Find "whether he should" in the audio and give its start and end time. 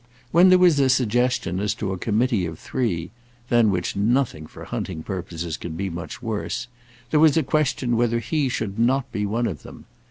7.95-8.79